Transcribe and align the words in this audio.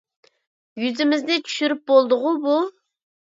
يۈزىمىزنى 0.83 1.37
چۈشۈرۈپ 1.49 1.83
بولدىغۇ 1.91 2.33
بۇ. 2.47 2.57